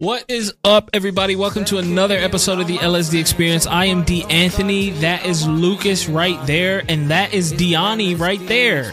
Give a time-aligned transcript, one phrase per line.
[0.00, 1.34] What is up, everybody?
[1.34, 3.66] Welcome to another episode of the LSD Experience.
[3.66, 4.22] I am D.
[4.30, 4.90] Anthony.
[4.90, 8.92] That is Lucas right there, and that is Diani right there.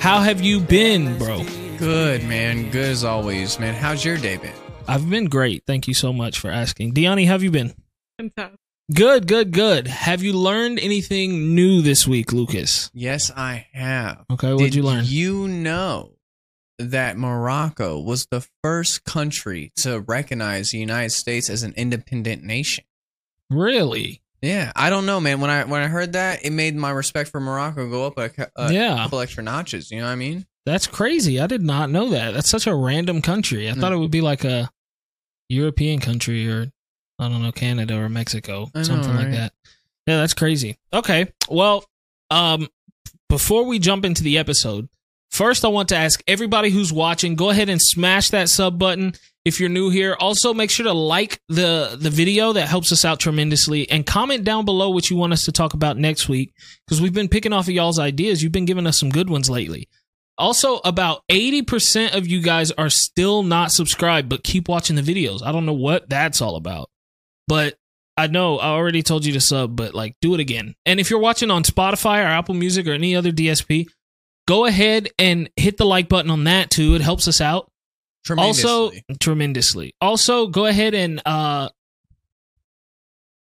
[0.00, 1.44] How have you been, bro?
[1.76, 2.70] Good, man.
[2.70, 3.74] Good as always, man.
[3.74, 4.54] How's your day been?
[4.88, 5.64] I've been great.
[5.66, 6.94] Thank you so much for asking.
[6.94, 7.74] Diani, how have you been?
[8.16, 8.58] Fantastic.
[8.94, 9.86] Good, good, good.
[9.86, 12.90] Have you learned anything new this week, Lucas?
[12.94, 14.24] Yes, I have.
[14.30, 15.04] Okay, what'd Did you learn?
[15.06, 16.11] You know
[16.90, 22.84] that Morocco was the first country to recognize the United States as an independent nation.
[23.50, 24.18] really?
[24.40, 25.40] Yeah, I don't know, man.
[25.40, 28.48] When I when I heard that, it made my respect for Morocco go up a,
[28.56, 28.96] a Yeah.
[28.96, 29.92] couple extra notches.
[29.92, 30.46] You know what I mean?
[30.66, 31.38] That's crazy.
[31.38, 32.34] I did not know that.
[32.34, 33.68] That's such a random country.
[33.68, 33.80] I Mm.
[33.80, 34.68] thought it would be like a
[35.48, 36.72] European country or
[37.20, 39.52] I don't know, Canada or Mexico, know, something like that.
[40.08, 40.76] Yeah, that's crazy.
[40.92, 41.32] Okay.
[41.48, 41.84] Well,
[42.30, 42.66] um
[43.28, 44.88] before we jump into the episode,
[45.32, 49.14] first I want to ask everybody who's watching, go ahead and smash that sub button
[49.44, 50.14] if you're new here.
[50.20, 54.44] Also, make sure to like the the video that helps us out tremendously and comment
[54.44, 56.54] down below what you want us to talk about next week
[56.86, 58.42] because we've been picking off of y'all's ideas.
[58.42, 59.88] You've been giving us some good ones lately.
[60.38, 65.42] Also, about 80% of you guys are still not subscribed, but keep watching the videos.
[65.44, 66.88] I don't know what that's all about.
[67.46, 67.74] But
[68.16, 70.74] I know I already told you to sub, but like do it again.
[70.86, 73.86] And if you're watching on Spotify or Apple Music or any other DSP,
[74.52, 76.94] go ahead and hit the like button on that too.
[76.94, 77.70] It helps us out.
[78.36, 79.16] Also Tremendously.
[79.18, 79.94] tremendously.
[80.00, 81.68] Also, go ahead and uh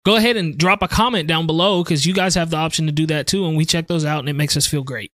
[0.05, 2.93] go ahead and drop a comment down below because you guys have the option to
[2.93, 5.13] do that too, and we check those out and it makes us feel great.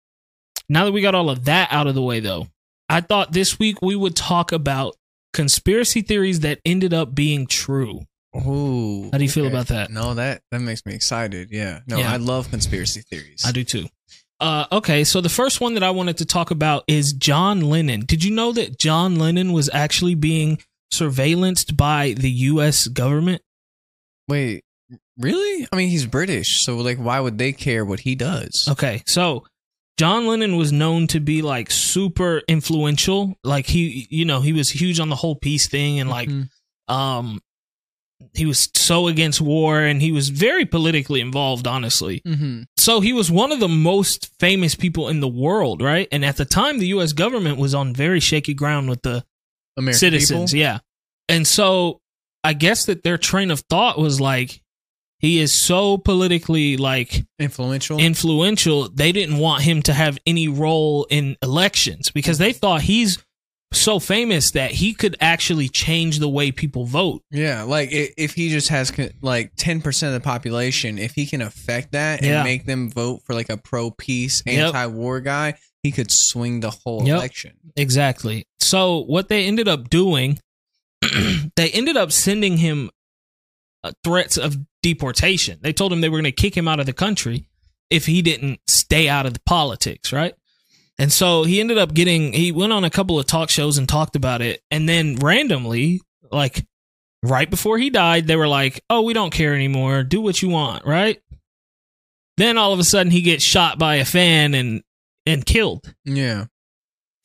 [0.70, 2.48] Now that we got all of that out of the way though,
[2.90, 4.96] I thought this week we would talk about
[5.34, 8.02] conspiracy theories that ended up being true.
[8.36, 9.90] Ooh, How do you feel about that?
[9.90, 11.50] No, that that makes me excited.
[11.50, 11.80] Yeah.
[11.88, 12.12] No, Yeah.
[12.12, 13.44] I love conspiracy theories.
[13.46, 13.88] I do too.
[14.40, 18.02] Uh, okay, so the first one that I wanted to talk about is John Lennon.
[18.02, 20.60] Did you know that John Lennon was actually being
[20.94, 22.88] surveillanced by the U.S.
[22.88, 23.42] government?
[24.28, 24.64] Wait,
[25.18, 25.68] really?
[25.72, 28.68] I mean, he's British, so like, why would they care what he does?
[28.70, 29.44] Okay, so
[29.98, 33.36] John Lennon was known to be like super influential.
[33.44, 36.50] Like he, you know, he was huge on the whole peace thing and like, Mhm.
[36.88, 37.42] um,
[38.34, 42.22] he was so against war and he was very politically involved, honestly.
[42.22, 42.64] Mm-hmm.
[42.78, 46.08] So he was one of the most famous people in the world, right?
[46.12, 47.14] And at the time, the U.S.
[47.14, 49.24] government was on very shaky ground with the
[49.78, 50.62] American citizens, people?
[50.62, 50.80] yeah.
[51.30, 52.02] And so
[52.44, 54.62] I guess that their train of thought was like,
[55.20, 58.00] he is so politically like influential.
[58.00, 63.18] influential, they didn't want him to have any role in elections because they thought he's
[63.74, 67.22] so famous that he could actually change the way people vote.
[67.32, 68.92] yeah, like if he just has
[69.22, 72.44] like ten percent of the population, if he can affect that and Yeah.
[72.44, 74.68] make them vote for like a pro peace, Yep.
[74.68, 77.18] anti war guy, he could swing the whole Yep.
[77.18, 77.54] election.
[77.76, 78.46] Exactly.
[78.60, 80.40] So what they ended up doing,
[81.56, 82.90] they ended up sending him
[83.84, 85.60] uh, threats of deportation.
[85.62, 87.48] They told him they were going to kick him out of the country
[87.90, 90.34] if he didn't stay out of the politics, right?
[91.00, 93.88] And so he ended up getting he went on a couple of talk shows and
[93.88, 96.66] talked about it and then randomly like
[97.22, 100.04] right before he died they were like, "Oh, we don't care anymore.
[100.04, 101.22] Do what you want," right?
[102.38, 104.82] Then all of a sudden he gets shot by a fan and
[105.26, 106.46] and killed Yeah,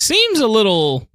[0.00, 1.08] seems a little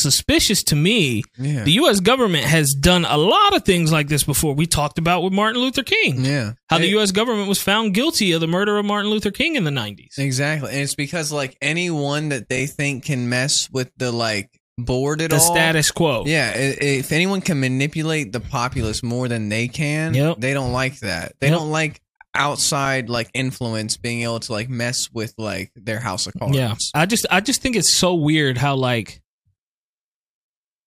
[0.00, 1.22] suspicious to me.
[1.38, 2.00] yeah, The U.S.
[2.00, 4.54] government has done a lot of things like this before.
[4.54, 6.52] We talked about with Martin Luther King, yeah.
[6.68, 7.12] how the U.S.
[7.12, 10.18] government was found guilty of the murder of Martin Luther King in the 90s.
[10.18, 15.20] Exactly, and it's because like anyone that they think can mess with the like board
[15.20, 16.24] at all The all, status quo.
[16.26, 20.36] Yeah, if anyone can manipulate the populace more than they can, Yep.
[20.38, 21.32] they don't like that.
[21.40, 21.58] They Yep.
[21.58, 22.00] don't like
[22.34, 26.54] outside like influence being able to like mess with like their house of cards.
[26.56, 26.74] Yeah.
[26.94, 29.20] I just I just think it's so weird how like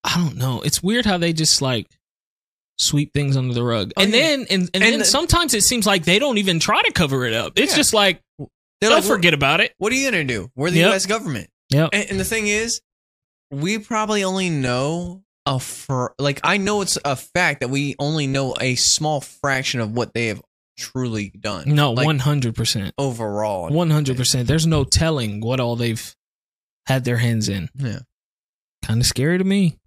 [0.04, 0.62] I don't know.
[0.62, 1.88] It's weird how they just like
[2.78, 3.92] sweep things under the rug.
[3.98, 4.20] Oh, and yeah.
[4.20, 6.92] then and, and, And then the- sometimes it seems like they don't even try to
[6.92, 7.54] cover it up.
[7.56, 7.78] It's Yeah.
[7.78, 8.22] just like
[8.80, 9.74] they'll like, forget about it.
[9.78, 10.50] What are you gonna do?
[10.56, 10.90] We're the Yep.
[10.90, 11.06] U.S.
[11.06, 11.90] government, Yep.
[11.94, 12.82] and, and the thing is,
[13.52, 18.26] we probably only know a fr- like I know it's a fact that we only
[18.28, 20.42] know a small fraction of what they have
[20.78, 21.66] truly done.
[21.76, 22.96] No, like, one hundred percent.
[22.98, 23.70] overall.
[23.70, 24.48] One hundred percent.
[24.48, 26.16] There's no telling what all they've
[26.88, 27.70] had their hands in.
[27.76, 28.00] Yeah.
[28.84, 29.78] Kind of scary to me.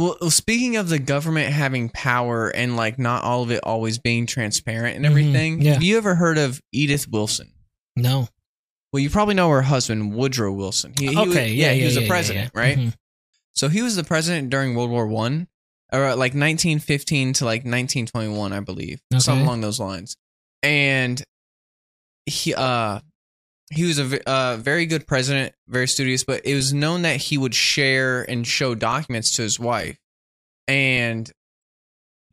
[0.00, 4.24] Well, speaking of the government having power and like not all of it always being
[4.26, 5.74] transparent and Mhm, everything, yeah.
[5.74, 7.52] have you ever heard of Edith Wilson?
[7.96, 8.28] No.
[8.92, 10.94] Well, you probably know her husband, Woodrow Wilson.
[10.98, 11.52] He, he was- okay.
[11.52, 11.72] yeah.
[11.72, 12.60] he was yeah, the president, yeah.
[12.60, 12.78] right?
[12.78, 12.94] Mhm.
[13.54, 15.48] So he was the president during World War One,
[15.92, 20.16] or uh, like 1915 to like 1921, I believe, something along those lines.
[20.62, 21.22] And
[22.26, 23.00] he, uh,
[23.70, 27.38] he was a uh, very good president, very studious, but it was known that he
[27.38, 29.96] would share and show documents to his wife.
[30.68, 31.30] and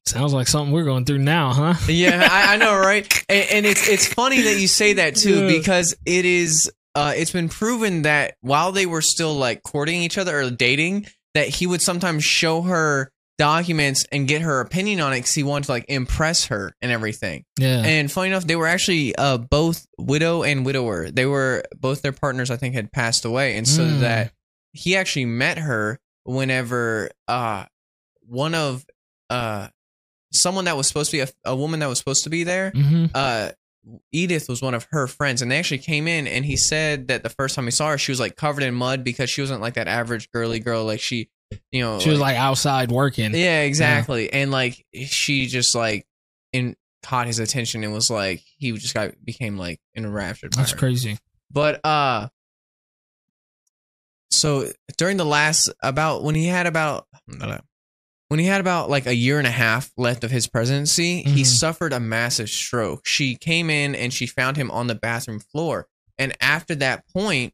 [0.05, 1.73] Sounds like something we're going through now, huh?
[1.89, 3.05] yeah, I, I know, right?
[3.27, 5.57] And, and it's it's funny that you say that too Yeah.
[5.59, 6.71] because it is.
[6.95, 11.05] Uh, it's been proven that while they were still like courting each other or dating,
[11.35, 15.43] that he would sometimes show her documents and get her opinion on it because he
[15.43, 17.45] wanted to like impress her and everything.
[17.59, 17.83] Yeah.
[17.85, 21.11] And funny enough, they were actually uh, both widow and widower.
[21.11, 23.99] They were both their partners, I think, had passed away, and so Mm.
[23.99, 24.33] that
[24.73, 27.65] he actually met her whenever uh,
[28.21, 28.85] one of
[29.29, 29.67] uh,
[30.31, 32.71] someone that was supposed to be a, a woman that was supposed to be there.
[32.71, 33.51] hmm Uh,
[34.11, 37.23] Edith was one of her friends, and they actually came in, and he said that
[37.23, 39.61] the first time he saw her, she was like covered in mud because she wasn't
[39.61, 41.29] like that average girly girl, like she,
[41.71, 43.33] you know, She was like outside working.
[43.33, 44.31] yeah, exactly.
[44.31, 46.05] And like she just like
[46.53, 50.53] in caught his attention and was like he just got became like enraptured.
[50.53, 50.77] That's her.
[50.77, 51.17] crazy.
[51.51, 52.27] But uh
[54.29, 54.67] so
[54.97, 57.07] during the last about when he had about
[58.27, 61.43] when he had about like a year and a half left of his presidency, he
[61.43, 61.45] Mhm.
[61.45, 63.05] suffered a massive stroke.
[63.07, 65.87] She came in and she found him on the bathroom floor.
[66.17, 67.53] And after that point,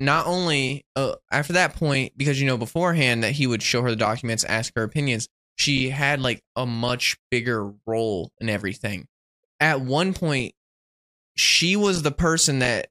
[0.00, 3.90] not only uh, after that point, because you know beforehand that he would show her
[3.90, 9.06] the documents, ask her opinions, she had like a much bigger role in everything.
[9.60, 10.52] At one point,
[11.36, 12.88] she was the person that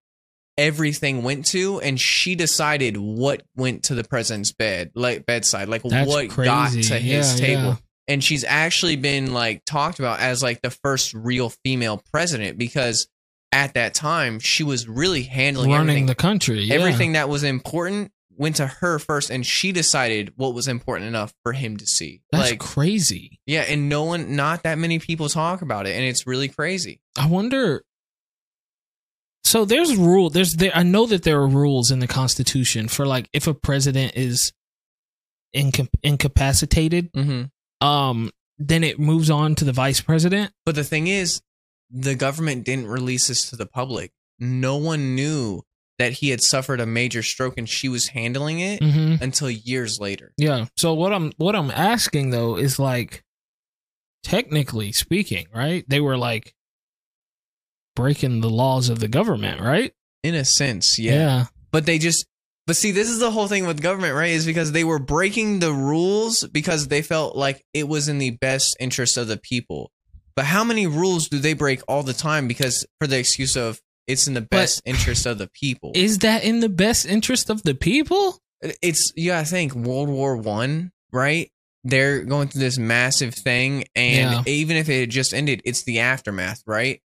[0.57, 5.83] everything went to, and she decided what went to the president's bed, like bedside, like
[5.83, 6.45] That's what crazy.
[6.49, 7.61] got to his Yeah, table.
[7.63, 7.75] yeah.
[8.07, 13.07] And she's actually been like talked about as like the first real female president because
[13.53, 16.05] at that time she was really handling Running everything.
[16.07, 16.59] the country.
[16.63, 16.75] Yeah.
[16.75, 21.31] everything that was important went to her first, and she decided what was important enough
[21.43, 22.21] for him to see.
[22.31, 23.39] That's like, crazy.
[23.45, 26.99] yeah, and no one, not that many people talk about it, and it's really crazy.
[27.17, 27.83] I wonder.
[29.43, 30.29] So there's rule.
[30.29, 30.71] There's there.
[30.73, 34.51] I know that there are rules in the Constitution for like if a president is
[35.53, 37.85] inca- incapacitated, Mm-hmm.
[37.87, 40.51] um, then it moves on to the vice president.
[40.65, 41.41] But the thing is,
[41.95, 44.11] the government didn't release this to the public.
[44.39, 45.61] No one knew
[45.99, 49.23] that he had suffered a major stroke, and she was handling it Mm-hmm.
[49.23, 50.33] until years later.
[50.37, 50.65] Yeah.
[50.75, 53.23] So what I'm what I'm asking though is like,
[54.23, 55.85] technically speaking, right?
[55.87, 56.55] They were like
[57.95, 59.93] breaking the laws of the government, right?
[60.23, 61.45] In a sense, yeah.
[61.71, 62.25] But they just
[62.65, 64.31] but see, this is the whole thing with government, right?
[64.31, 68.31] Is because they were breaking the rules because they felt like it was in the
[68.31, 69.91] best interest of the people.
[70.35, 73.79] But how many rules do they break all the time because for the excuse of
[74.07, 75.91] it's in the best interest of the people?
[75.95, 78.39] Is that in the best interest of the people?
[78.81, 81.51] it's yeah, gotta think World War One, right?
[81.83, 84.43] They're going through this massive thing, and Yeah.
[84.47, 87.01] even if it had just ended, it's the aftermath, right?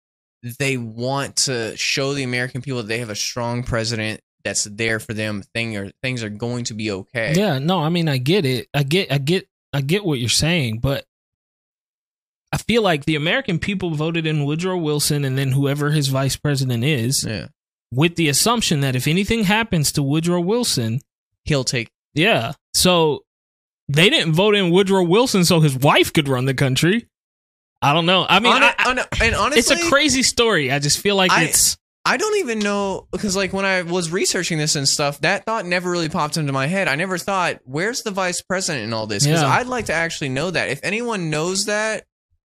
[0.60, 5.00] They want to show the American people that they have a strong president that's there
[5.00, 5.44] for them.
[5.56, 7.34] Thing or things are going to be okay.
[7.36, 8.68] Yeah, no, I mean I get it.
[8.74, 11.06] I get I get I get what you're saying, but
[12.52, 16.36] I feel like the American people voted in Woodrow Wilson and then whoever his vice
[16.38, 17.48] president is yeah.
[17.92, 21.02] with the assumption that if anything happens to Woodrow Wilson,
[21.44, 21.90] He'll take.
[22.14, 22.54] yeah.
[22.74, 23.24] So
[23.90, 27.08] they didn't vote in Woodrow Wilson so his wife could run the country.
[27.82, 28.26] I don't know.
[28.28, 30.72] I mean, I- I- hon- and honestly, it's a crazy story.
[30.72, 34.10] I just feel like I- it's I don't even know because like when I was
[34.12, 36.88] researching this and stuff, that thought never really popped into my head.
[36.88, 39.26] I never thought, where's the vice president in all this?
[39.26, 39.50] Because Yeah.
[39.50, 40.70] I'd like to actually know that.
[40.70, 42.06] If anyone knows that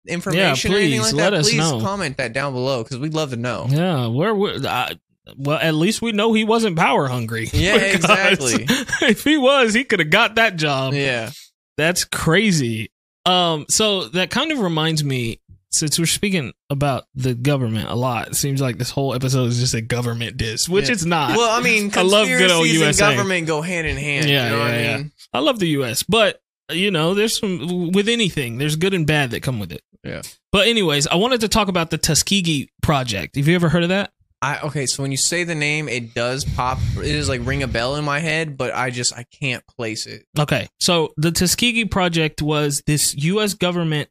[0.06, 1.80] information or anything please, like let that, us please know.
[1.80, 3.66] comment that down below because we'd love to know.
[3.68, 4.96] Yeah, where would I
[5.36, 7.48] well, at least we know he wasn't power hungry.
[7.52, 8.66] Yeah, exactly.
[9.02, 10.94] if he was, he could have got that job.
[10.94, 11.30] Yeah.
[11.76, 12.90] That's crazy.
[13.24, 15.40] Um, so that kind of reminds me,
[15.70, 19.60] since we're speaking about the government a lot, it seems like this whole episode is
[19.60, 20.92] just a government diss, which Yeah.
[20.92, 21.36] it's not.
[21.36, 23.14] Well, I mean, I love good old USA.
[23.14, 24.28] government go hand in hand.
[24.28, 25.12] Yeah, you know what yeah, I mean?
[25.32, 26.40] I love the U.S., but
[26.70, 28.58] you know, there's some with anything.
[28.58, 29.82] There's good and bad that come with it.
[30.04, 30.22] Yeah.
[30.50, 33.36] But anyways, I wanted to talk about the Tuskegee Project.
[33.36, 34.12] Have you ever heard of that?
[34.40, 36.78] I okay, so when you say the name, it does pop.
[36.96, 40.06] It is like ring a bell in my head, but I just I can't place
[40.06, 40.24] it.
[40.36, 43.54] Okay, so the Tuskegee Project was this U.S.
[43.54, 44.08] government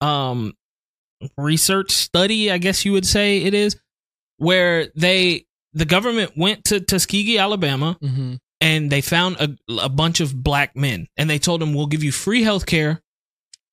[0.00, 0.52] um
[1.36, 3.76] research study, I guess you would say it is,
[4.36, 8.34] where they the government went to Tuskegee, Alabama, Mm-hmm.
[8.62, 9.50] And they found a,
[9.82, 13.02] a bunch of black men, and they told them, "We'll give you free health care,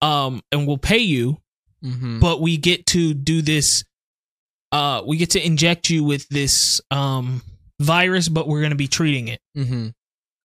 [0.02, 1.38] um, and we'll pay you,
[1.82, 2.20] Mm-hmm.
[2.20, 3.86] but we get to do this.
[4.74, 7.42] Uh, we get to inject you with this um
[7.80, 9.88] virus, but we're going to be treating it." Mm-hmm.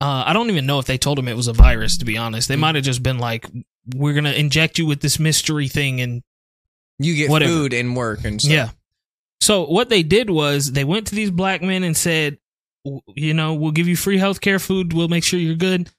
[0.00, 1.96] Uh, I don't even know if they told him it was a virus.
[1.98, 2.60] To be honest, they Mm.
[2.60, 3.46] might have just been like,
[3.94, 6.22] "We're gonna inject you with this mystery thing," and
[7.00, 7.52] You get Whatever.
[7.52, 8.52] food and work and stuff.
[8.52, 8.70] yeah.
[9.40, 12.38] So what they did was they went to these black men and said,
[13.14, 14.92] "You know, we'll give you free healthcare, food.
[14.92, 15.90] We'll make sure you're good,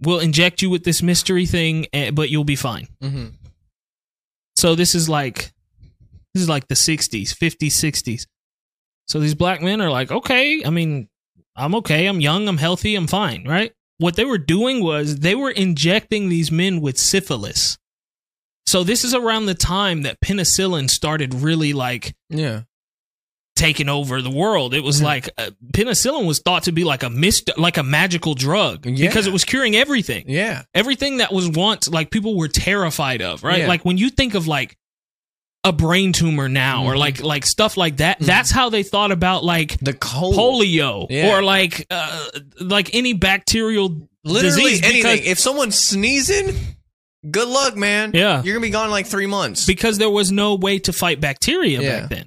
[0.00, 2.88] we'll inject you with this mystery thing, eh, but you'll be fine.
[3.00, 3.26] hmm
[4.56, 5.52] So this is like
[6.34, 8.26] this is like the 60s, 50s, 60s.
[9.08, 11.08] So these black men are like, "Okay, I mean,
[11.56, 12.06] I'm okay.
[12.06, 16.28] I'm young, I'm healthy, I'm fine, right?" What they were doing was they were injecting
[16.28, 17.76] these men with syphilis.
[18.66, 22.62] So this is around the time that penicillin started really like Yeah.
[23.60, 24.72] Taking over the world.
[24.74, 25.06] It was Yeah.
[25.06, 29.06] like uh, penicillin was thought to be like a mist, like a magical drug Yeah.
[29.06, 30.62] because it was curing everything Yeah.
[30.74, 33.60] everything that was once like people were terrified of, right?
[33.60, 33.68] Yeah.
[33.68, 34.76] Like when you think of like
[35.62, 36.98] a brain tumor now or Mhm.
[36.98, 38.26] like like stuff like that, Mhm.
[38.26, 40.34] that's how they thought about like The cold.
[40.34, 41.28] polio Yeah.
[41.36, 42.26] or like uh,
[42.60, 45.02] like any bacterial Literally disease anything.
[45.16, 46.56] because, if someone's sneezing,
[47.30, 48.12] good luck, man.
[48.14, 48.42] Yeah.
[48.42, 49.66] You're gonna be gone in like three months.
[49.66, 52.00] because there was no way to fight bacteria Yeah.
[52.00, 52.26] back then.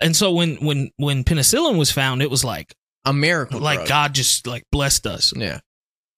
[0.00, 2.74] And so when when when penicillin was found, it was like
[3.04, 3.60] a miracle.
[3.60, 3.88] like drug.
[3.88, 5.32] God just like blessed us.
[5.36, 5.60] Yeah.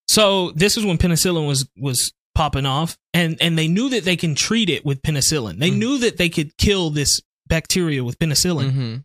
[0.09, 4.16] So this is when penicillin was was popping off, and and they knew that they
[4.16, 5.59] can treat it with penicillin.
[5.59, 5.76] They Mhm.
[5.78, 8.97] knew that they could kill this bacteria with penicillin, hmm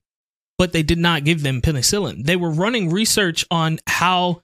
[0.57, 2.23] but they did not give them penicillin.
[2.23, 4.41] They were running research on how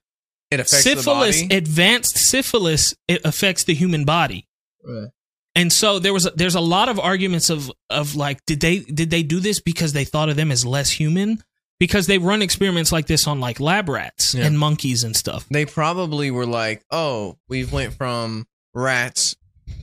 [0.50, 1.56] It affects syphilis, the body.
[1.58, 4.48] advanced syphilis, it affects the human body.
[4.84, 5.10] Right.
[5.58, 8.80] And so there was a, there's a lot of arguments of of like did they
[8.80, 11.44] did they do this because they thought of them as less human
[11.80, 14.46] because they run experiments like this on like lab rats Yeah.
[14.46, 15.46] and monkeys and stuff.
[15.50, 19.36] they probably were like, "Oh, we've went from rats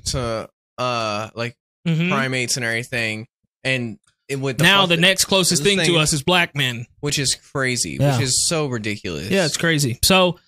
[0.06, 2.08] to uh like Mhm.
[2.10, 3.26] primates and everything,"
[3.62, 6.86] and it, the now fuck- the next closest thing, thing- to us is black men.
[7.00, 8.16] which is crazy, Yeah.
[8.16, 9.28] which is so ridiculous.
[9.30, 9.98] Yeah, it's crazy.
[10.02, 10.38] So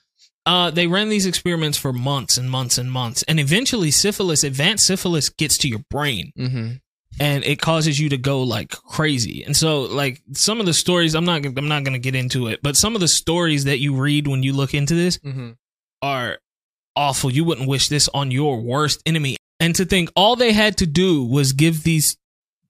[0.47, 4.87] uh, they ran these experiments for months and months and months, and eventually syphilis, advanced
[4.87, 6.73] syphilis, gets to your brain hmm
[7.19, 9.43] and it causes you to go like crazy.
[9.43, 12.49] And so, like some of the stories, I'm not, I'm not going to get into
[12.49, 15.53] it, but some of the stories that you read when you look into this hmm
[16.03, 16.39] are
[16.95, 17.33] awful.
[17.33, 19.37] You wouldn't wish this on your worst enemy.
[19.61, 22.19] And to think all they had to do was give these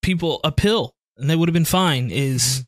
[0.01, 2.65] people a pill and they would have been fine is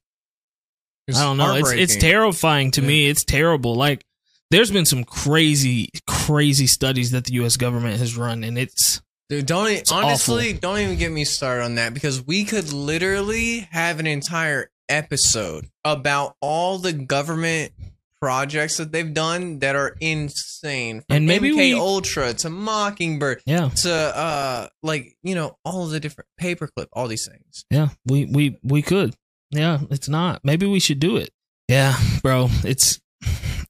[1.09, 1.55] I don't know.
[1.55, 3.09] It's it's terrifying to me.
[3.09, 3.77] It's terrible.
[3.77, 4.05] Like
[4.51, 9.45] there's been some crazy crazy studies that the US government has run and it's Dude,
[9.45, 14.01] don't It's honestly don't even get me started on that because we could literally have
[14.01, 17.73] an entire episode about all the government
[18.23, 21.03] projects that they've done that are insane.
[21.03, 23.69] From And maybe MK we- Ultra to Mockingbird yeah.
[23.69, 27.67] to uh like you know all of the different paperclip, all these things.
[27.71, 29.15] Yeah, we we we could.
[29.51, 30.41] Yeah, it's not.
[30.43, 31.31] Maybe we should do it.
[31.69, 32.99] Yeah, bro, it's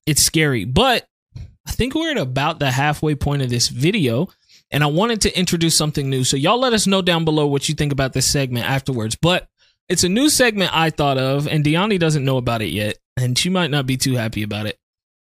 [0.09, 0.65] it's scary.
[0.65, 4.29] But I think we're at about the halfway point of this video
[4.71, 6.25] and I wanted to introduce something new.
[6.25, 9.17] So y'all let us know down below what you think about this segment afterwards.
[9.21, 9.49] But
[9.89, 13.39] it's a new segment I thought of and Deani doesn't know about it yet and
[13.39, 14.79] she might not be too happy about it.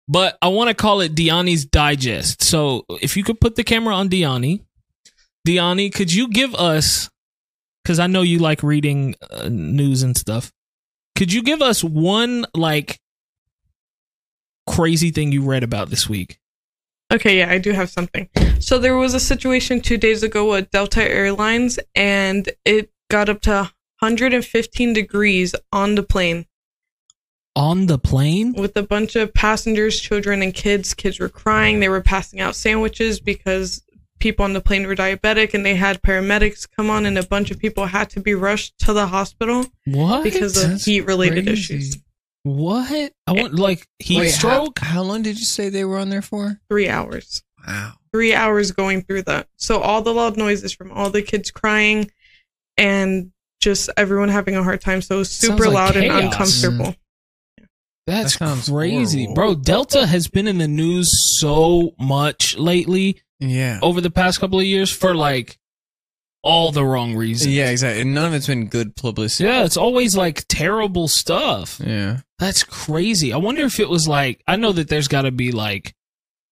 [0.09, 2.43] But I want to call it Deani's Digest.
[2.43, 4.65] So if you could put the camera on Deani,
[5.47, 7.09] Deani, could you give us
[7.83, 10.51] because I know you like reading uh, news and stuff.
[11.15, 12.99] Could you give us one like
[14.67, 16.39] crazy thing you read about this week?
[17.11, 18.29] Okay, yeah, I do have something.
[18.59, 23.41] So there was a situation two days ago with Delta Airlines, and it got up
[23.41, 26.45] to 115 degrees on the plane
[27.55, 28.53] On the plane?
[28.53, 30.93] with a bunch of passengers, children, and kids.
[30.93, 31.79] Kids were crying.
[31.79, 33.83] They were passing out sandwiches because
[34.19, 37.51] people on the plane were diabetic, and they had paramedics come on, and a bunch
[37.51, 40.23] of people had to be rushed to the hospital What?
[40.23, 41.97] because of That's heat-related issues.
[42.43, 43.11] What?
[43.27, 44.79] I want like heat Wait, stroke.
[44.79, 46.59] How, how long did you say they were on there for?
[46.69, 47.43] Three hours.
[47.65, 47.93] Wow.
[48.11, 49.47] three hours going through that.
[49.55, 52.11] So all the loud noises from all the kids crying
[52.77, 53.31] and
[53.61, 55.01] just everyone having a hard time.
[55.01, 56.23] So it was super like loud and chaos.
[56.23, 56.91] uncomfortable.
[56.91, 56.97] Mm.
[58.05, 59.35] That's That sounds crazy, horrible.
[59.35, 59.55] bro.
[59.55, 61.09] Delta has been in the news
[61.39, 63.79] so much lately Yeah.
[63.81, 65.57] over the past couple of years for like
[66.43, 67.53] all the wrong reasons.
[67.53, 68.01] Yeah, exactly.
[68.01, 69.45] And none of it's been good publicity.
[69.49, 71.79] Yeah, it's always like terrible stuff.
[71.83, 72.19] Yeah.
[72.37, 73.33] That's crazy.
[73.33, 75.95] I wonder if it was like I know that there's got to be like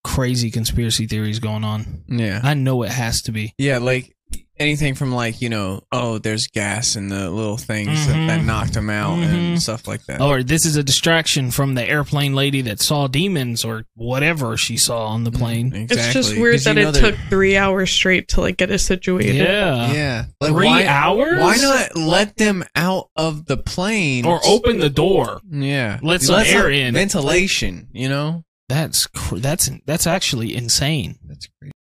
[0.04, 2.04] crazy conspiracy theories going on.
[2.08, 2.40] Yeah.
[2.44, 3.54] I know it has to be.
[3.58, 4.16] Yeah, like
[4.62, 8.46] anything from like, you know, oh, there's gas in the little things that, that Mhm.
[8.46, 9.24] knocked him out Mhm.
[9.24, 10.22] and stuff like that.
[10.22, 14.78] Or this is a distraction from the airplane lady that saw demons or whatever she
[14.78, 15.74] saw on the plane.
[15.74, 15.98] Exactly.
[15.98, 19.36] It's just weird that know it took three hours straight to like get it situated.
[19.36, 19.92] Yeah.
[19.92, 20.26] Yeah.
[20.40, 21.40] Like, Three why, hours?
[21.40, 25.42] Why not let them out of the plane Or open the door.
[25.52, 26.00] Yeah.
[26.02, 26.94] Let some air in.
[26.94, 28.44] Ventilation, you know?
[28.70, 31.16] That's cr- that's that's actually insane.
[31.28, 31.74] That's great.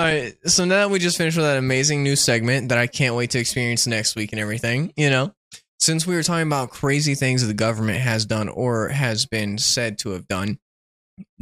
[0.00, 2.86] All right, so now that we just finished with that amazing new segment that I
[2.86, 5.34] can't wait to experience next week and everything, you know,
[5.78, 9.58] since we were talking about crazy things that the government has done or has been
[9.58, 10.58] said to have done,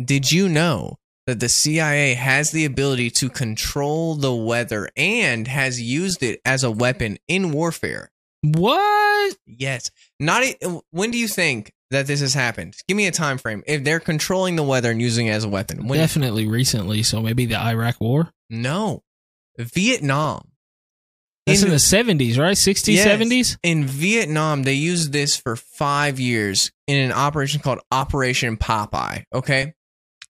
[0.04, 0.96] did you know
[1.28, 6.64] that the CIA has the ability to control the weather and has used it as
[6.64, 8.10] a weapon in warfare.
[8.40, 9.36] What?
[9.46, 9.90] Yes.
[10.18, 10.42] Not
[10.90, 12.76] when do you think that this has happened?
[12.88, 13.62] Give me a time frame.
[13.66, 15.86] If they're controlling the weather and using it as a weapon.
[15.86, 17.02] When, Definitely recently.
[17.02, 18.32] So maybe the Iraq War.
[18.50, 19.02] No.
[19.58, 20.48] Vietnam.
[21.46, 22.56] That's in, In- the seventies, right?
[22.56, 23.06] 60s, Yes.
[23.08, 23.56] 70s?
[23.62, 29.24] In Vietnam, they used this for five years in an operation called Operation Popeye.
[29.34, 29.72] Okay.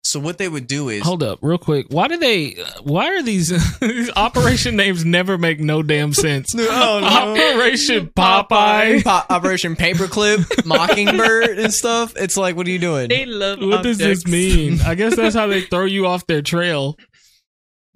[0.05, 1.87] So what they would do is Hold up, real quick.
[1.91, 3.49] Why do they why are these
[3.81, 6.55] these operation names never make no damn sense?
[6.59, 7.53] Oh, no.
[7.53, 9.03] Operation Popeye.
[9.05, 12.15] Po- Operation Paperclip, Mockingbird, and stuff.
[12.17, 13.09] It's like, what are you doing?
[13.09, 14.81] They love What does this mean?
[14.83, 16.97] I guess that's how they throw you off their trail.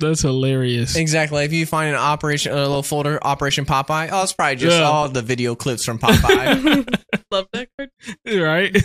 [0.09, 0.97] That's hilarious.
[0.97, 1.45] Exactly.
[1.45, 4.09] If you find an operation, a little folder, Operation Popeye.
[4.13, 4.85] Oh, it's probably just Yeah.
[4.85, 6.87] all the video clips from Popeye.
[7.31, 7.91] love that card.
[8.27, 8.77] right?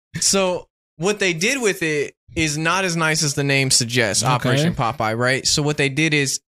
[0.22, 0.66] so
[0.96, 4.22] what they did with it is not as nice as the name suggests.
[4.22, 4.32] Okay.
[4.32, 5.46] Operation Popeye, right?
[5.46, 6.40] So what they did is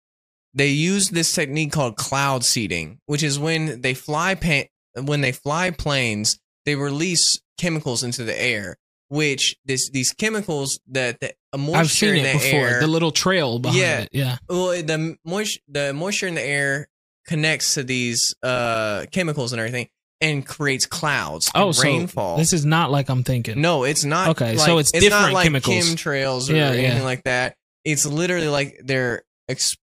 [0.54, 4.64] they used this technique called cloud seeding, which is when they fly pa-
[5.02, 8.76] when they fly planes, they release chemicals into the air.
[9.12, 12.66] Which this these chemicals that the moisture I've seen in it the before.
[12.68, 14.00] air, The little trail behind Yeah.
[14.00, 14.08] it.
[14.12, 14.36] Yeah.
[14.48, 16.88] well the moisture the moisture in the air
[17.26, 19.88] connects to these uh chemicals and everything
[20.22, 23.60] and creates clouds Oh, and so rainfall this is not like I'm thinking.
[23.60, 25.74] no it's not Okay, like, so it's not different like chemicals.
[25.76, 27.02] chemtrails or Yeah, anything yeah.
[27.02, 27.54] like that
[27.84, 29.76] it's literally like they're ex-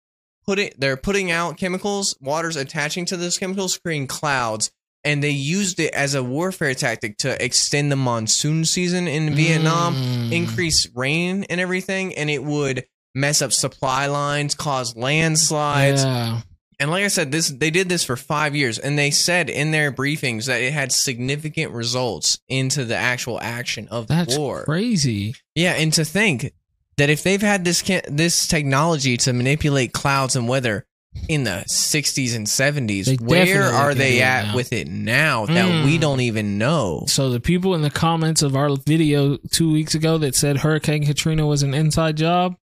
[0.47, 4.71] putting they're putting out chemicals water's attaching to those chemicals creating clouds
[5.05, 9.95] and they used it as a warfare tactic to extend the monsoon season in Vietnam
[9.95, 10.33] Mm.
[10.33, 16.03] increase rain and everything, and it would mess up supply lines, cause landslides.
[16.05, 16.41] Yeah.
[16.81, 19.73] And like I said, this they did this for five years, and they said in
[19.73, 24.65] their briefings that it had significant results into the actual action of That's the war.
[24.65, 25.35] crazy.
[25.57, 26.53] Yeah, and to think
[26.97, 30.87] that if they've had this this technology to manipulate clouds and weather
[31.29, 34.55] in the 60s and 70s, They where are they at now.
[34.57, 36.01] with it now that we Mm.
[36.01, 37.05] don't even know?
[37.09, 41.05] So the people in the comments of our video two weeks ago that said Hurricane
[41.07, 42.57] Katrina was an inside job,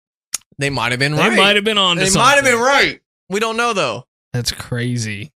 [0.58, 1.38] They might have been they right.
[1.38, 1.97] might have been on.
[1.97, 2.99] They might have been right.
[3.29, 4.06] We don't know though.
[4.34, 5.32] That's crazy.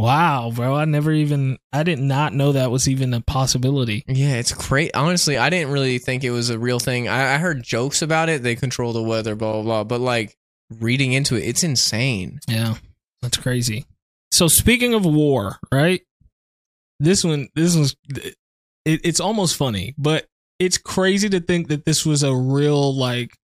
[0.00, 0.76] Wow, bro!
[0.76, 1.58] I never even.
[1.72, 4.04] I did not know that was even a possibility.
[4.06, 4.92] Yeah, it's great.
[4.94, 7.08] Honestly, I didn't really think it was a real thing.
[7.08, 8.44] I, I heard jokes about it.
[8.44, 9.84] They control the weather, blah blah blah.
[9.84, 10.36] But like
[10.70, 12.40] reading into it, it's insane.
[12.48, 12.74] Yeah,
[13.22, 13.84] that's crazy.
[14.30, 16.02] So speaking of war, right?
[17.00, 18.34] This one, this was, it,
[18.84, 20.26] it's almost funny, but
[20.58, 23.36] it's crazy to think that this was a real like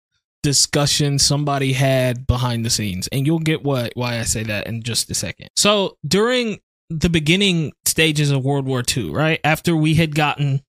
[0.43, 4.83] discussion somebody had behind the scenes, and you'll get what why I say that in
[4.83, 5.49] just a second.
[5.57, 6.59] So during
[6.91, 10.63] the beginning stages of World War II, right after we had gotten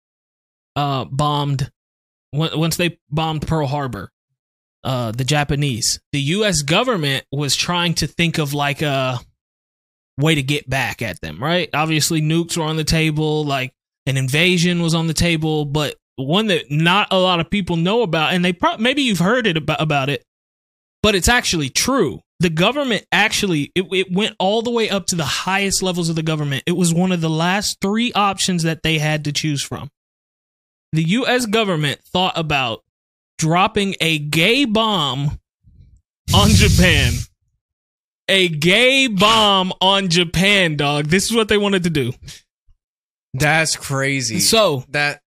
[0.76, 1.72] uh bombed,
[2.34, 4.12] on- once they bombed Pearl Harbor,
[4.84, 6.00] uh, the Japanese.
[6.12, 6.62] The U.S.
[6.62, 9.20] government was trying to think of like a
[10.18, 11.70] way to get back at them, right?
[11.74, 13.74] Obviously, nukes were on the table, like
[14.06, 18.02] an invasion was on the table, but one that not a lot of people know
[18.02, 20.24] about, and they pro- maybe you've heard it about, about it,
[21.02, 22.20] but it's actually true.
[22.40, 26.16] The government actually it, it went all the way up to the highest levels of
[26.16, 26.64] the government.
[26.68, 29.90] It was one of the last three options that they had to choose from.
[30.92, 31.46] The U.S.
[31.46, 32.84] government thought about
[33.38, 35.40] dropping a gay bomb
[36.34, 37.14] on Japan.
[38.30, 41.08] A gay bomb on Japan, dog.
[41.08, 42.14] This is what they wanted to do.
[43.34, 44.40] That's crazy.
[44.40, 45.20] So, that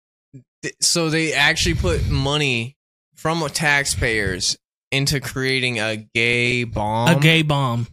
[0.79, 2.77] so they actually put money
[3.15, 4.57] from taxpayers
[4.91, 7.09] into creating a gay bomb.
[7.09, 7.87] a gay bomb.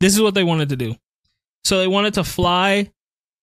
[0.00, 0.96] This is what they wanted to do.
[1.64, 2.90] So they wanted to fly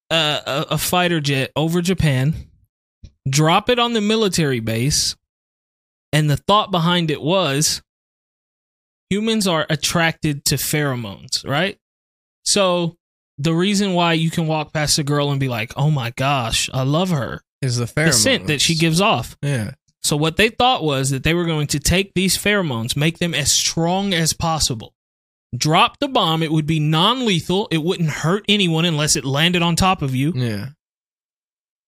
[0.09, 2.33] a, a, a fighter jet over Japan,
[3.29, 5.15] drop it on the military base,
[6.15, 7.81] and the thought behind it was
[9.09, 11.77] humans are attracted to pheromones, right?
[12.43, 12.95] So
[13.37, 16.69] the reason why you can walk past a girl and be like, "Oh my gosh,
[16.73, 19.35] I love her," is the the scent that she gives off.
[19.41, 19.71] Yeah.
[20.03, 23.33] So what they thought was that they were going to take these pheromones, make them
[23.33, 24.93] as strong as possible.
[25.57, 29.75] Drop the bomb, it would be non-lethal, it wouldn't hurt anyone unless it landed on
[29.75, 30.69] top of you, Yeah.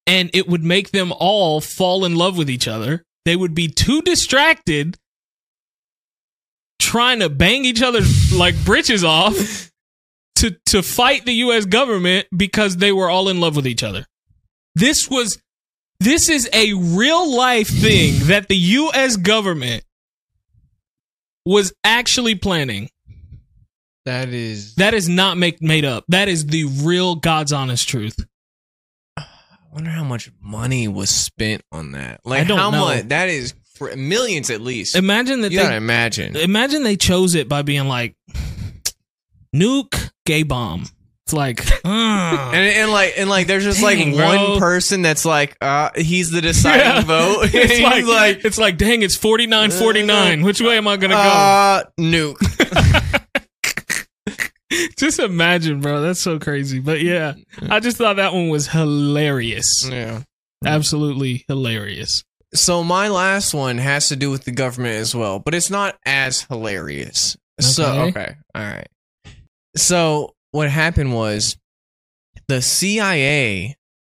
[0.08, 3.04] and it would make them all fall in love with each other.
[3.28, 4.98] They would be too distracted
[6.80, 9.70] trying to bang each other's like britches off
[10.38, 14.06] to to fight the US government because they were all in love with each other.
[14.76, 15.40] This was
[16.00, 19.84] this is a real life thing that the US government
[21.46, 22.90] was actually planning.
[24.06, 24.76] That is.
[24.76, 26.06] That is not make made up.
[26.08, 28.26] That is the real God's honest truth.
[29.78, 32.22] I wonder how much money was spent on that.
[32.26, 32.86] Like don't how know.
[32.86, 33.10] much?
[33.10, 34.96] That is for millions at least.
[34.96, 36.36] Imagine that you gotta imagine.
[36.36, 38.16] imagine they chose it by being like
[39.56, 40.88] nuke gay bomb.
[41.28, 44.52] It's like uh, And, and like and like there's just Dang, like bro.
[44.54, 47.02] one person that's like uh he's the deciding Yeah.
[47.02, 47.42] vote.
[47.54, 51.16] it's like, like it's like dang it's 49 49 which way am I going to
[51.16, 51.22] go?
[51.22, 53.27] uh nuke.
[54.98, 57.34] just imagine bro that's so crazy but yeah
[57.70, 60.22] I just thought that one was hilarious Yeah.
[60.66, 65.54] absolutely hilarious So my last one has to do with the government as well, but
[65.54, 67.36] it's not as hilarious.
[67.60, 68.02] So Okay.
[68.10, 68.88] okay, all right.
[69.76, 71.58] So what happened was
[72.48, 73.76] the CIA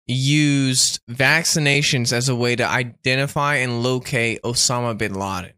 [0.06, 5.52] used vaccinations as a way to identify and locate Osama bin Laden.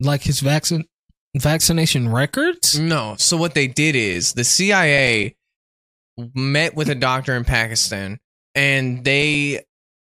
[0.00, 0.84] like his vaccine
[1.36, 3.14] vaccination records No.
[3.18, 5.34] So what they did is the CIA
[6.34, 8.18] met with a doctor in Pakistan
[8.54, 9.64] and they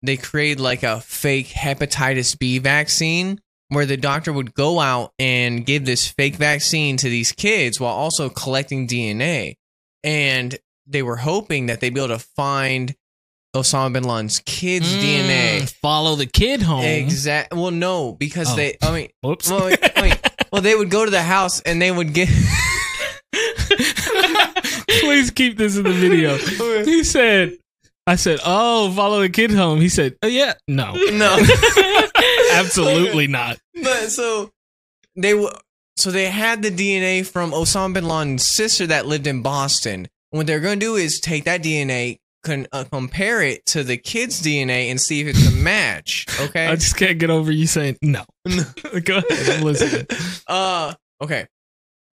[0.01, 5.65] they created like a fake hepatitis B vaccine where the doctor would go out and
[5.65, 9.55] give this fake vaccine to these kids while also collecting DNA.
[10.03, 12.95] And they were hoping that they'd be able to find
[13.55, 15.69] Osama bin Laden's kids' Mm, DNA.
[15.81, 17.59] follow the kid home Exactly.
[17.59, 18.55] Well, no, because Oh.
[18.55, 18.77] they.
[18.81, 20.13] I mean, whoops well, I mean,
[20.51, 22.29] well, they would go to the house and they would get.
[25.01, 26.37] Please keep this in the video.
[26.83, 27.57] He said,
[28.05, 29.79] I said, oh, follow the kid home.
[29.79, 31.37] He said, oh, yeah, no, no.
[32.53, 33.59] absolutely not.
[33.81, 34.51] But so
[35.15, 35.51] they w-
[35.97, 40.07] so they had the DNA from Osama bin Laden's sister that lived in Boston.
[40.31, 43.97] What they're going to do is take that DNA, con- uh, compare it to the
[43.97, 46.25] kid's DNA, and see if it's a match.
[46.41, 46.67] Okay.
[46.67, 48.23] I just can't get over you saying no.
[49.03, 50.05] Go ahead, I'm
[50.47, 50.93] uh.
[51.21, 51.47] Okay.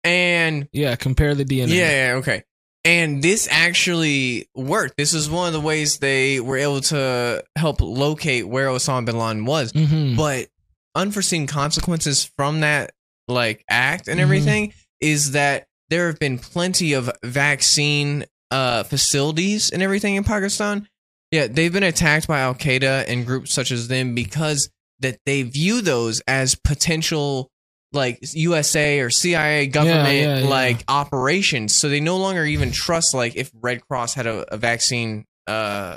[0.05, 1.69] And Yeah, compare the DNA.
[1.69, 2.43] yeah, yeah, okay.
[2.85, 4.97] And this actually worked.
[4.97, 9.19] This is one of the ways they were able to help locate where Osama bin
[9.19, 9.73] Laden was.
[9.73, 10.17] Mhm.
[10.17, 10.49] but
[10.95, 12.93] unforeseen consequences from that
[13.29, 14.23] like act and Mhm.
[14.23, 20.87] everything is that there have been plenty of vaccine uh facilities and everything in Pakistan.
[21.33, 24.69] Yeah, they've been attacked by Al Qaeda and groups such as them because
[25.01, 27.49] that they view those as potential
[27.95, 30.49] like USA or CIA government yeah, yeah.
[30.49, 31.77] like operations.
[31.79, 35.97] So they no longer even trust like if Red Cross had a, a vaccine uh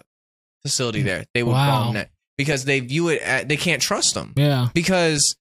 [0.63, 1.84] facility there, they would Wow.
[1.86, 4.70] bomb that because they view it at, they can't trust them Yeah.
[4.74, 5.36] because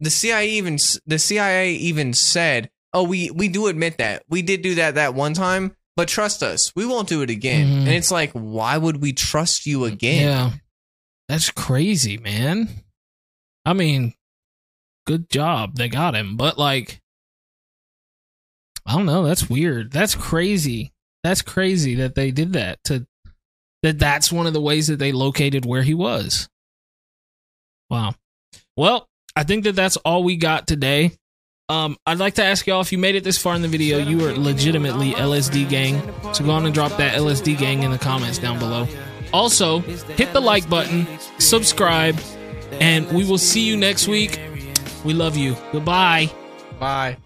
[0.00, 4.62] the CIA even the CIA even said, "Oh, we we do admit that we did
[4.62, 7.78] do that that one time, but trust us, we won't do it again." Mhm.
[7.80, 10.24] And it's like, why would we trust you again?
[10.24, 10.52] Yeah.
[11.28, 12.68] That's crazy, man.
[13.64, 14.14] I mean,
[15.06, 15.76] good job.
[15.76, 16.36] They got him.
[16.36, 17.00] But like
[18.84, 19.92] I don't know, that's weird.
[19.92, 20.92] That's crazy.
[21.22, 23.06] That's crazy that they did that to
[23.82, 26.48] that that's one of the ways that they located where he was.
[27.90, 28.14] Wow.
[28.76, 31.12] Well, I think that that's all we got today.
[31.72, 33.96] Um, I'd like to ask y'all if you made it this far in the video,
[33.96, 36.02] you are legitimately LSD gang.
[36.34, 38.86] So go on and drop that LSD gang in the comments down below.
[39.32, 41.06] Also, hit the like button,
[41.38, 42.20] subscribe,
[42.72, 44.38] and we will see you next week.
[45.02, 45.56] We love you.
[45.72, 46.30] Goodbye.
[46.78, 47.16] Bye.